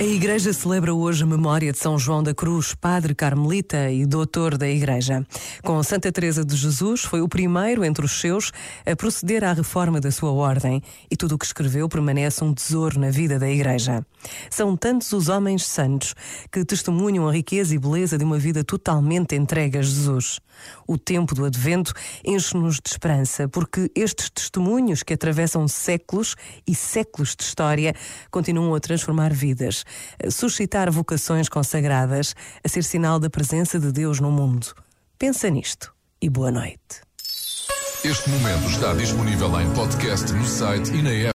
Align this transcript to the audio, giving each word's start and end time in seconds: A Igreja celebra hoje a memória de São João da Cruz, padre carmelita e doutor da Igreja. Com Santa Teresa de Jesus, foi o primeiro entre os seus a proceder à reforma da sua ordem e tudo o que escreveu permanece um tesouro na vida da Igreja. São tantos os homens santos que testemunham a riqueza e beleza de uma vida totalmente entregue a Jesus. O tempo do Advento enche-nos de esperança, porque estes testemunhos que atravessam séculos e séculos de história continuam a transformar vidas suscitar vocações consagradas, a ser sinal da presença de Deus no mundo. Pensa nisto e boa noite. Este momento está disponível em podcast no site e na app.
A 0.00 0.02
Igreja 0.02 0.50
celebra 0.50 0.94
hoje 0.94 1.24
a 1.24 1.26
memória 1.26 1.72
de 1.72 1.78
São 1.78 1.98
João 1.98 2.22
da 2.22 2.32
Cruz, 2.32 2.74
padre 2.74 3.14
carmelita 3.14 3.90
e 3.90 4.06
doutor 4.06 4.56
da 4.56 4.66
Igreja. 4.66 5.26
Com 5.62 5.82
Santa 5.82 6.10
Teresa 6.10 6.42
de 6.42 6.56
Jesus, 6.56 7.02
foi 7.02 7.20
o 7.20 7.28
primeiro 7.28 7.84
entre 7.84 8.02
os 8.02 8.18
seus 8.18 8.50
a 8.86 8.96
proceder 8.96 9.44
à 9.44 9.52
reforma 9.52 10.00
da 10.00 10.10
sua 10.10 10.32
ordem 10.32 10.82
e 11.10 11.16
tudo 11.18 11.34
o 11.34 11.38
que 11.38 11.44
escreveu 11.44 11.86
permanece 11.86 12.42
um 12.42 12.54
tesouro 12.54 12.98
na 12.98 13.10
vida 13.10 13.38
da 13.38 13.50
Igreja. 13.50 14.02
São 14.48 14.74
tantos 14.74 15.12
os 15.12 15.28
homens 15.28 15.66
santos 15.66 16.14
que 16.50 16.64
testemunham 16.64 17.28
a 17.28 17.32
riqueza 17.32 17.74
e 17.74 17.78
beleza 17.78 18.16
de 18.16 18.24
uma 18.24 18.38
vida 18.38 18.64
totalmente 18.64 19.34
entregue 19.34 19.76
a 19.76 19.82
Jesus. 19.82 20.40
O 20.86 20.96
tempo 20.96 21.34
do 21.34 21.44
Advento 21.44 21.92
enche-nos 22.24 22.76
de 22.76 22.90
esperança, 22.90 23.48
porque 23.48 23.90
estes 23.94 24.30
testemunhos 24.30 25.02
que 25.02 25.14
atravessam 25.14 25.66
séculos 25.68 26.36
e 26.66 26.74
séculos 26.74 27.34
de 27.36 27.44
história 27.44 27.94
continuam 28.30 28.74
a 28.74 28.80
transformar 28.80 29.32
vidas 29.32 29.84
suscitar 30.30 30.90
vocações 30.90 31.48
consagradas, 31.48 32.34
a 32.64 32.68
ser 32.68 32.84
sinal 32.84 33.18
da 33.18 33.30
presença 33.30 33.78
de 33.78 33.92
Deus 33.92 34.20
no 34.20 34.30
mundo. 34.30 34.74
Pensa 35.18 35.48
nisto 35.50 35.92
e 36.20 36.28
boa 36.28 36.50
noite. 36.50 37.02
Este 38.02 38.30
momento 38.30 38.70
está 38.70 38.94
disponível 38.94 39.60
em 39.60 39.70
podcast 39.74 40.32
no 40.32 40.44
site 40.46 40.90
e 40.90 41.02
na 41.02 41.10
app. 41.10 41.28